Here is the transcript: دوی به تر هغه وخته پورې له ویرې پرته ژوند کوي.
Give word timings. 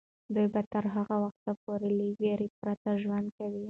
دوی 0.33 0.47
به 0.53 0.61
تر 0.71 0.85
هغه 0.95 1.15
وخته 1.23 1.51
پورې 1.63 1.89
له 1.97 2.05
ویرې 2.19 2.47
پرته 2.59 2.89
ژوند 3.01 3.27
کوي. 3.37 3.59